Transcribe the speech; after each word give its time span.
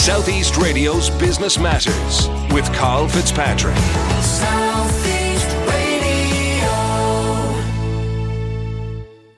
Southeast 0.00 0.56
Radio's 0.56 1.10
Business 1.10 1.58
Matters 1.58 2.26
with 2.54 2.64
Carl 2.72 3.06
Fitzpatrick. 3.06 3.76
Southeast 4.22 5.46
Radio. 5.68 6.70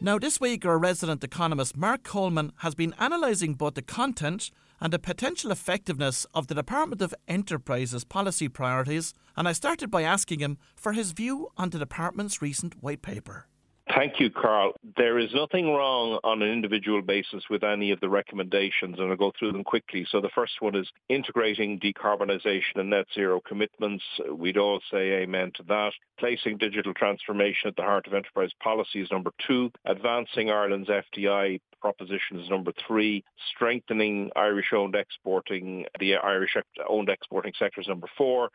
Now, 0.00 0.20
this 0.20 0.40
week, 0.40 0.64
our 0.64 0.78
resident 0.78 1.24
economist 1.24 1.76
Mark 1.76 2.04
Coleman 2.04 2.52
has 2.58 2.76
been 2.76 2.94
analysing 3.00 3.54
both 3.54 3.74
the 3.74 3.82
content 3.82 4.52
and 4.80 4.92
the 4.92 5.00
potential 5.00 5.50
effectiveness 5.50 6.27
of 6.32 6.46
the 6.46 6.54
Department 6.54 7.02
of 7.02 7.12
Enterprise's 7.26 8.04
policy 8.04 8.48
priorities, 8.48 9.14
and 9.36 9.48
I 9.48 9.52
started 9.54 9.90
by 9.90 10.02
asking 10.02 10.38
him 10.38 10.58
for 10.76 10.92
his 10.92 11.10
view 11.10 11.48
on 11.56 11.70
the 11.70 11.79
department's 11.80 12.40
recent 12.40 12.80
white 12.80 13.02
paper. 13.02 13.48
Thank 13.95 14.20
you, 14.20 14.30
Carl. 14.30 14.72
There 14.96 15.18
is 15.18 15.34
nothing 15.34 15.66
wrong 15.66 16.18
on 16.24 16.41
an 16.41 16.48
individual 16.48 17.02
basis 17.02 17.45
with 17.50 17.62
any 17.62 17.91
of 17.91 18.00
the 18.00 18.09
recommendations, 18.09 18.98
and 18.98 19.11
I'll 19.11 19.16
go 19.16 19.32
through 19.38 19.52
them 19.52 19.64
quickly. 19.64 20.06
So 20.11 20.20
the 20.20 20.30
first 20.34 20.54
one 20.61 20.74
is 20.74 20.88
integrating 21.11 21.79
decarbonisation 21.79 22.77
and 22.77 22.91
net 22.91 23.06
zero 23.15 23.41
commitments. 23.46 24.05
We'd 24.30 24.56
all 24.56 24.80
say 24.91 25.23
amen 25.23 25.52
to 25.56 25.62
that. 25.65 25.92
Placing 26.18 26.56
digital 26.56 26.95
transformation 26.95 27.68
at 27.68 27.77
the 27.77 27.82
heart 27.82 28.06
of 28.06 28.15
enterprise 28.15 28.52
policy 28.62 29.02
is 29.02 29.10
number 29.10 29.32
two. 29.46 29.70
Advancing 29.84 30.51
Ireland's 30.51 30.88
FDI 30.88 31.60
proposition 31.80 32.40
is 32.40 32.48
number 32.48 32.73
three. 32.87 33.23
Strengthening 33.54 34.30
Irish-owned 34.37 34.95
exporting, 34.95 35.84
the 35.98 36.15
Irish-owned 36.15 37.09
exporting 37.10 37.52
sector 37.59 37.80
is 37.80 37.88
number 37.88 38.09
four 38.16 38.51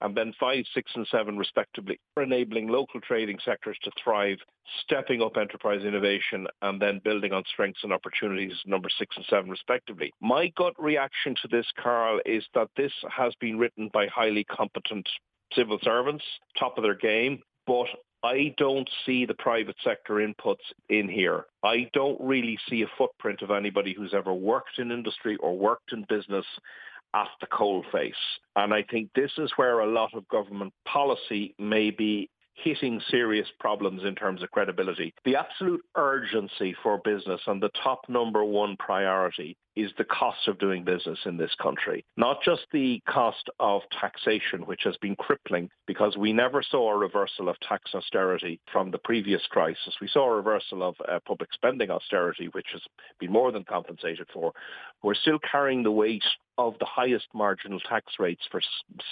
and 0.00 0.16
then 0.16 0.32
five, 0.38 0.64
six 0.74 0.90
and 0.94 1.06
seven 1.10 1.36
respectively, 1.36 1.98
enabling 2.16 2.68
local 2.68 3.00
trading 3.00 3.38
sectors 3.44 3.76
to 3.82 3.90
thrive, 4.02 4.38
stepping 4.82 5.22
up 5.22 5.36
enterprise 5.36 5.82
innovation 5.82 6.46
and 6.62 6.80
then 6.80 7.00
building 7.04 7.32
on 7.32 7.42
strengths 7.52 7.80
and 7.82 7.92
opportunities, 7.92 8.52
number 8.66 8.88
six 8.98 9.16
and 9.16 9.26
seven 9.28 9.50
respectively. 9.50 10.12
My 10.20 10.52
gut 10.56 10.74
reaction 10.78 11.34
to 11.42 11.48
this, 11.48 11.66
Carl, 11.82 12.20
is 12.26 12.44
that 12.54 12.68
this 12.76 12.92
has 13.10 13.32
been 13.40 13.58
written 13.58 13.90
by 13.92 14.06
highly 14.06 14.44
competent 14.44 15.08
civil 15.54 15.78
servants, 15.82 16.24
top 16.58 16.76
of 16.78 16.84
their 16.84 16.94
game, 16.94 17.40
but 17.66 17.86
I 18.22 18.54
don't 18.58 18.88
see 19.06 19.26
the 19.26 19.34
private 19.34 19.76
sector 19.84 20.14
inputs 20.14 20.56
in 20.88 21.08
here. 21.08 21.44
I 21.62 21.88
don't 21.92 22.20
really 22.20 22.58
see 22.68 22.82
a 22.82 22.90
footprint 22.98 23.42
of 23.42 23.50
anybody 23.50 23.94
who's 23.94 24.12
ever 24.12 24.34
worked 24.34 24.78
in 24.78 24.90
industry 24.90 25.36
or 25.36 25.56
worked 25.56 25.92
in 25.92 26.04
business 26.08 26.46
at 27.14 27.28
the 27.40 27.46
coalface. 27.46 28.12
And 28.56 28.72
I 28.74 28.82
think 28.82 29.10
this 29.14 29.32
is 29.38 29.52
where 29.56 29.80
a 29.80 29.90
lot 29.90 30.14
of 30.14 30.28
government 30.28 30.72
policy 30.84 31.54
may 31.58 31.90
be 31.90 32.30
hitting 32.62 33.00
serious 33.08 33.46
problems 33.60 34.02
in 34.04 34.14
terms 34.14 34.42
of 34.42 34.50
credibility. 34.50 35.14
The 35.24 35.36
absolute 35.36 35.80
urgency 35.96 36.74
for 36.82 37.00
business 37.04 37.40
and 37.46 37.62
the 37.62 37.70
top 37.82 38.00
number 38.08 38.44
one 38.44 38.76
priority 38.78 39.56
is 39.76 39.92
the 39.96 40.04
cost 40.04 40.48
of 40.48 40.58
doing 40.58 40.82
business 40.82 41.18
in 41.24 41.36
this 41.36 41.54
country. 41.62 42.04
Not 42.16 42.42
just 42.42 42.62
the 42.72 43.00
cost 43.08 43.48
of 43.60 43.82
taxation, 44.00 44.66
which 44.66 44.80
has 44.84 44.96
been 44.96 45.14
crippling 45.14 45.70
because 45.86 46.16
we 46.16 46.32
never 46.32 46.62
saw 46.68 46.92
a 46.92 46.98
reversal 46.98 47.48
of 47.48 47.58
tax 47.60 47.94
austerity 47.94 48.60
from 48.72 48.90
the 48.90 48.98
previous 48.98 49.42
crisis. 49.50 49.94
We 50.00 50.08
saw 50.08 50.28
a 50.28 50.36
reversal 50.36 50.82
of 50.82 50.96
uh, 51.08 51.20
public 51.24 51.52
spending 51.54 51.90
austerity, 51.90 52.48
which 52.52 52.66
has 52.72 52.82
been 53.20 53.30
more 53.30 53.52
than 53.52 53.62
compensated 53.62 54.26
for. 54.34 54.52
We're 55.04 55.14
still 55.14 55.38
carrying 55.48 55.84
the 55.84 55.92
weight 55.92 56.24
of 56.58 56.74
the 56.80 56.86
highest 56.86 57.28
marginal 57.32 57.78
tax 57.80 58.14
rates 58.18 58.42
for 58.50 58.60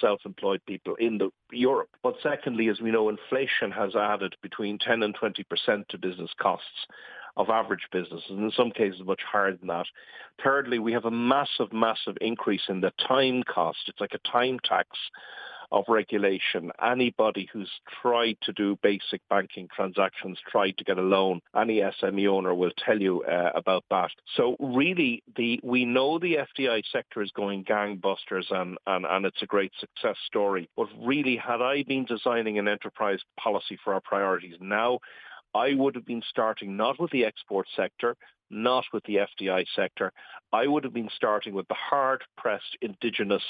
self-employed 0.01 0.61
people 0.67 0.97
in 0.97 1.19
the, 1.19 1.31
Europe. 1.53 1.91
But 2.03 2.17
secondly, 2.23 2.69
as 2.69 2.81
we 2.81 2.91
know, 2.91 3.09
inflation 3.09 3.71
has 3.71 3.95
added 3.95 4.35
between 4.43 4.79
10 4.79 5.05
and 5.05 5.17
20% 5.17 5.89
to 5.89 5.99
business 5.99 6.31
costs 6.39 6.87
of 7.37 7.49
average 7.49 7.87
businesses, 7.93 8.31
and 8.31 8.41
in 8.41 8.51
some 8.51 8.71
cases 8.71 9.01
much 9.05 9.21
higher 9.31 9.55
than 9.55 9.69
that. 9.69 9.87
Thirdly, 10.43 10.79
we 10.79 10.93
have 10.93 11.05
a 11.05 11.11
massive, 11.11 11.73
massive 11.73 12.17
increase 12.21 12.63
in 12.69 12.81
the 12.81 12.93
time 13.07 13.43
cost. 13.43 13.79
It's 13.87 14.01
like 14.01 14.15
a 14.15 14.31
time 14.31 14.59
tax 14.65 14.89
of 15.71 15.85
regulation. 15.89 16.71
Anybody 16.83 17.49
who's 17.53 17.71
tried 18.03 18.37
to 18.43 18.53
do 18.53 18.79
basic 18.83 19.21
banking 19.29 19.69
transactions, 19.75 20.39
tried 20.51 20.77
to 20.79 20.85
get 20.85 20.99
a 20.99 21.03
loan, 21.03 21.41
any 21.57 21.81
SME 21.81 22.29
owner 22.29 22.55
will 22.55 22.73
tell 22.85 23.01
you 23.01 23.23
uh, 23.25 23.51
about 23.55 23.85
that. 23.91 24.11
So 24.37 24.57
really, 24.59 25.23
the 25.37 25.61
we 25.63 25.85
know 25.85 26.19
the 26.19 26.39
FDI 26.59 26.83
sector 26.93 27.23
is 27.23 27.31
going 27.33 27.65
gangbusters 27.65 28.51
and, 28.51 28.79
and, 28.87 29.05
and 29.07 29.27
it's 29.27 29.43
a 29.43 29.47
great 29.47 29.73
success 29.79 30.17
story. 30.27 30.69
But 30.77 30.89
really, 31.01 31.37
had 31.37 31.61
I 31.63 31.83
been 31.83 32.05
designing 32.05 32.59
an 32.59 32.69
enterprise 32.69 33.21
policy 33.39 33.79
for 33.83 33.95
our 33.95 34.01
priorities 34.01 34.57
now, 34.61 35.01
I 35.55 35.75
would 35.75 35.95
have 35.95 36.05
been 36.05 36.23
starting 36.29 36.77
not 36.77 37.01
with 37.01 37.11
the 37.11 37.25
export 37.25 37.67
sector, 37.75 38.17
not 38.51 38.85
with 38.93 39.05
the 39.05 39.17
FDI 39.17 39.65
sector. 39.75 40.13
I 40.53 40.67
would 40.67 40.85
have 40.85 40.93
been 40.93 41.11
starting 41.15 41.55
with 41.55 41.67
the 41.69 41.75
hard-pressed 41.75 42.79
indigenous 42.81 43.43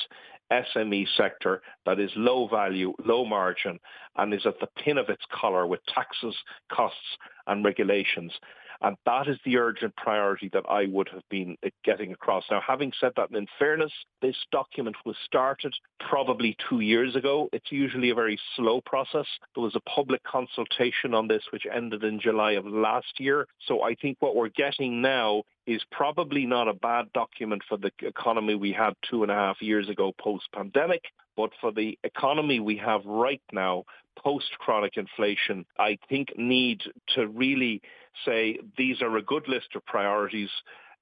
SME 0.50 1.06
sector 1.16 1.62
that 1.84 1.98
is 1.98 2.10
low 2.16 2.46
value, 2.48 2.94
low 3.04 3.24
margin, 3.24 3.78
and 4.16 4.32
is 4.32 4.46
at 4.46 4.60
the 4.60 4.68
pin 4.82 4.98
of 4.98 5.08
its 5.08 5.24
collar 5.32 5.66
with 5.66 5.80
taxes, 5.86 6.36
costs 6.72 6.98
and 7.46 7.64
regulations. 7.64 8.32
And 8.81 8.97
that 9.06 9.28
is 9.28 9.38
the 9.44 9.59
urgent 9.59 9.97
priority 9.97 10.50
that 10.53 10.64
I 10.69 10.87
would 10.87 11.09
have 11.09 11.22
been 11.31 11.56
uh, 11.64 11.70
getting 11.84 12.12
across. 12.12 12.44
Now, 12.50 12.60
having 12.66 12.92
said 13.00 13.12
that, 13.16 13.31
in 13.31 13.47
fairness, 13.59 13.92
this 14.22 14.37
document 14.53 14.97
was 15.04 15.16
started 15.25 15.75
probably 16.00 16.56
two 16.69 16.81
years 16.81 17.16
ago. 17.16 17.48
It's 17.53 17.72
usually 17.72 18.10
a 18.10 18.14
very 18.14 18.38
slow 18.54 18.81
process. 18.81 19.26
There 19.54 19.64
was 19.64 19.76
a 19.76 19.81
public 19.81 20.22
consultation 20.25 21.14
on 21.14 21.28
this 21.28 21.42
which 21.53 21.66
ended 21.72 22.04
in 22.04 22.20
July 22.20 22.53
of 22.53 22.66
last 22.66 23.19
year. 23.19 23.47
So 23.66 23.82
I 23.82 23.94
think 23.94 24.19
what 24.20 24.37
we're 24.37 24.48
getting 24.48 25.00
now 25.00 25.43
is 25.66 25.82
probably 25.91 26.47
not 26.47 26.69
a 26.69 26.75
bad 26.75 27.12
document 27.12 27.62
for 27.69 27.76
the 27.76 27.91
economy 28.03 28.54
we 28.54 28.72
had 28.72 28.94
two 29.10 29.22
and 29.22 29.32
a 29.32 29.34
half 29.34 29.60
years 29.60 29.88
ago 29.88 30.12
post-pandemic, 30.19 31.03
but 31.36 31.50
for 31.60 31.72
the 31.72 31.98
economy 32.04 32.60
we 32.60 32.76
have 32.76 33.04
right 33.04 33.42
now 33.52 33.84
post-chronic 34.19 34.97
inflation, 34.97 35.66
I 35.78 35.98
think 36.08 36.36
need 36.36 36.82
to 37.14 37.28
really 37.28 37.82
say 38.24 38.58
these 38.76 39.02
are 39.02 39.16
a 39.16 39.22
good 39.22 39.46
list 39.46 39.69
of 39.75 39.84
priorities, 39.84 40.50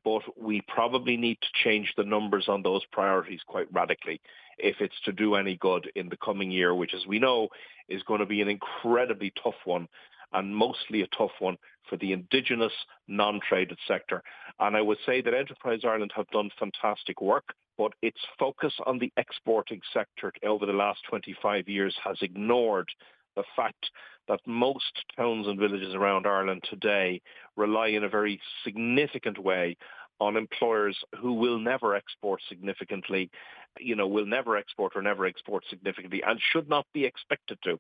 but 0.05 0.23
we 0.37 0.61
probably 0.63 1.17
need 1.17 1.39
to 1.41 1.63
change 1.63 1.93
the 1.97 2.05
numbers 2.05 2.47
on 2.49 2.63
those 2.63 2.83
priorities 2.93 3.41
quite 3.47 3.73
radically 3.73 4.21
if 4.59 4.77
it's 4.81 5.01
to 5.05 5.13
do 5.13 5.35
any 5.35 5.57
good 5.57 5.91
in 5.95 6.09
the 6.09 6.17
coming 6.17 6.51
year, 6.51 6.75
which 6.75 6.95
as 6.95 7.07
we 7.07 7.19
know 7.19 7.49
is 7.89 8.03
going 8.03 8.21
to 8.21 8.27
be 8.27 8.41
an 8.41 8.49
incredibly 8.49 9.33
tough 9.43 9.55
one 9.65 9.89
and 10.33 10.55
mostly 10.55 11.03
a 11.03 11.07
tough 11.17 11.31
one 11.39 11.57
for 11.89 11.97
the 11.97 12.13
indigenous 12.13 12.73
non-traded 13.09 13.79
sector. 13.87 14.23
And 14.59 14.77
I 14.77 14.83
would 14.83 14.99
say 15.07 15.23
that 15.23 15.35
Enterprise 15.35 15.81
Ireland 15.85 16.13
have 16.17 16.29
done 16.31 16.51
fantastic 16.59 17.21
work, 17.21 17.55
but 17.77 17.93
its 18.03 18.21
focus 18.39 18.73
on 18.87 18.99
the 18.99 19.13
exporting 19.17 19.81
sector 19.93 20.33
over 20.45 20.67
the 20.67 20.73
last 20.73 21.01
25 21.09 21.69
years 21.69 21.95
has 22.03 22.17
ignored 22.23 22.89
the 23.37 23.45
fact 23.57 23.91
that 24.29 24.41
most 24.47 25.05
towns 25.17 25.47
and 25.47 25.59
villages 25.59 25.95
around 25.95 26.27
Ireland 26.27 26.65
today 26.69 27.21
rely 27.57 27.89
in 27.89 28.05
a 28.05 28.09
very 28.09 28.41
significant 28.65 29.39
way 29.39 29.77
on 30.21 30.37
employers 30.37 30.97
who 31.21 31.35
will 31.35 31.59
never 31.59 31.95
export 31.95 32.41
significantly, 32.49 33.31
you 33.79 33.97
know, 33.97 34.07
will 34.07 34.27
never 34.27 34.57
export 34.57 34.93
or 34.95 35.03
never 35.03 35.27
export 35.27 35.65
significantly 35.69 36.23
and 36.25 36.41
should 36.53 36.69
not 36.69 36.87
be 36.95 37.05
expected 37.05 37.59
to. 37.65 37.79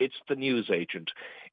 It's 0.00 0.16
the 0.28 0.34
news 0.34 0.68
agent. 0.72 1.10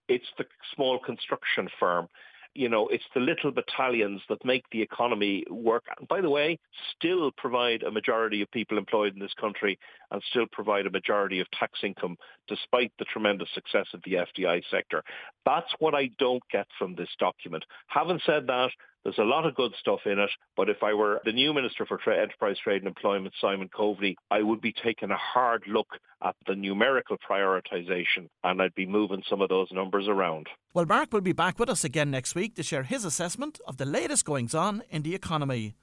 It's 0.07 0.25
the 0.37 0.45
small 0.75 0.99
construction 0.99 1.69
firm 1.79 2.09
you 2.55 2.69
know, 2.69 2.87
it's 2.87 3.03
the 3.13 3.19
little 3.19 3.51
battalions 3.51 4.21
that 4.29 4.45
make 4.45 4.63
the 4.71 4.81
economy 4.81 5.43
work. 5.49 5.83
And 5.97 6.07
by 6.07 6.21
the 6.21 6.29
way, 6.29 6.59
still 6.95 7.31
provide 7.31 7.83
a 7.83 7.91
majority 7.91 8.41
of 8.41 8.51
people 8.51 8.77
employed 8.77 9.13
in 9.13 9.19
this 9.19 9.33
country 9.39 9.79
and 10.11 10.21
still 10.29 10.45
provide 10.51 10.85
a 10.85 10.91
majority 10.91 11.39
of 11.39 11.49
tax 11.51 11.79
income 11.83 12.17
despite 12.47 12.91
the 12.99 13.05
tremendous 13.05 13.49
success 13.53 13.87
of 13.93 14.01
the 14.05 14.13
FDI 14.13 14.61
sector. 14.69 15.03
That's 15.45 15.71
what 15.79 15.95
I 15.95 16.11
don't 16.19 16.43
get 16.51 16.67
from 16.77 16.95
this 16.95 17.09
document. 17.19 17.65
Having 17.87 18.19
said 18.25 18.47
that, 18.47 18.69
there's 19.03 19.17
a 19.17 19.23
lot 19.23 19.45
of 19.45 19.55
good 19.55 19.73
stuff 19.79 19.99
in 20.05 20.19
it, 20.19 20.29
but 20.55 20.69
if 20.69 20.77
I 20.81 20.93
were 20.93 21.21
the 21.25 21.31
new 21.31 21.53
Minister 21.53 21.85
for 21.85 21.97
Tra- 21.97 22.21
Enterprise, 22.21 22.57
Trade 22.63 22.83
and 22.83 22.87
Employment, 22.87 23.33
Simon 23.39 23.69
Coveney, 23.69 24.15
I 24.31 24.41
would 24.41 24.61
be 24.61 24.73
taking 24.73 25.11
a 25.11 25.17
hard 25.17 25.63
look 25.67 25.87
at 26.23 26.35
the 26.47 26.55
numerical 26.55 27.17
prioritisation 27.29 28.29
and 28.43 28.61
I'd 28.61 28.75
be 28.75 28.85
moving 28.85 29.23
some 29.29 29.41
of 29.41 29.49
those 29.49 29.67
numbers 29.71 30.07
around. 30.07 30.47
Well, 30.73 30.85
Mark 30.85 31.11
will 31.11 31.21
be 31.21 31.33
back 31.33 31.59
with 31.59 31.69
us 31.69 31.83
again 31.83 32.11
next 32.11 32.35
week 32.35 32.55
to 32.55 32.63
share 32.63 32.83
his 32.83 33.05
assessment 33.05 33.59
of 33.67 33.77
the 33.77 33.85
latest 33.85 34.25
goings 34.25 34.55
on 34.55 34.83
in 34.89 35.03
the 35.03 35.13
economy. 35.15 35.75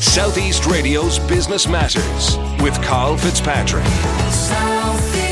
Southeast 0.00 0.66
Radio's 0.66 1.18
Business 1.20 1.68
Matters 1.68 2.36
with 2.62 2.74
Carl 2.82 3.16
Fitzpatrick. 3.16 3.84
South 4.30 5.27